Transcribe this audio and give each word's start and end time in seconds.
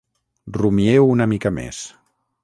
Rumieu 0.57 1.05
una 1.15 1.27
mica 1.33 1.51
més”. 1.59 1.83